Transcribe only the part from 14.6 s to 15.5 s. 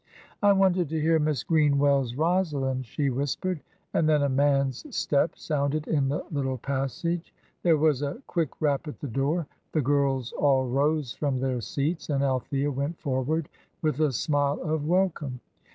of welcome.